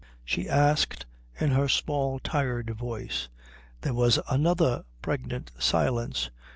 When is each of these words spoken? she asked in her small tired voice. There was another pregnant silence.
she 0.25 0.49
asked 0.49 1.05
in 1.39 1.51
her 1.51 1.67
small 1.67 2.17
tired 2.17 2.71
voice. 2.71 3.29
There 3.81 3.93
was 3.93 4.17
another 4.31 4.83
pregnant 5.03 5.51
silence. 5.59 6.31